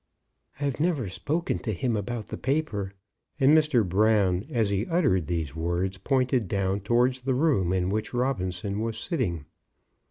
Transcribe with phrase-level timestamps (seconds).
[0.59, 2.93] "I've never spoken to him about the paper;"
[3.39, 3.87] and Mr.
[3.87, 8.97] Brown, as he uttered these words, pointed down towards the room in which Robinson was
[8.97, 9.45] sitting.